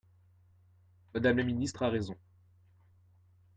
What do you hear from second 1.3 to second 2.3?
la ministre a raison